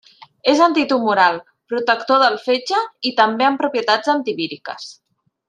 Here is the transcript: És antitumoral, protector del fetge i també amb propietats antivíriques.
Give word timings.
És 0.51 0.61
antitumoral, 0.67 1.37
protector 1.73 2.23
del 2.23 2.39
fetge 2.47 2.81
i 3.11 3.13
també 3.21 3.49
amb 3.51 3.63
propietats 3.65 4.11
antivíriques. 4.17 4.91